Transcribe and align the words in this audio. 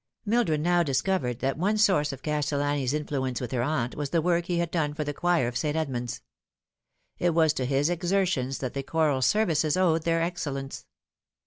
Mildred 0.25 0.61
now 0.61 0.81
discovered 0.81 1.41
that 1.41 1.59
one 1.59 1.77
source 1.77 2.11
of 2.11 2.23
Castellani's 2.23 2.91
in 2.95 3.05
fluence 3.05 3.39
with 3.39 3.51
her 3.51 3.61
aunt 3.61 3.93
was 3.93 4.09
the 4.09 4.19
work 4.19 4.45
he 4.47 4.57
had 4.57 4.71
done 4.71 4.95
for 4.95 5.03
the 5.03 5.13
choir 5.13 5.47
of 5.47 5.55
St. 5.55 5.75
Edmund's. 5.77 6.23
It 7.19 7.35
was 7.35 7.53
to 7.53 7.67
his 7.67 7.87
exertions 7.87 8.57
that 8.57 8.73
the 8.73 8.81
choral 8.81 9.21
services 9.21 9.77
owed 9.77 10.01
their 10.01 10.23
excellence. 10.23 10.87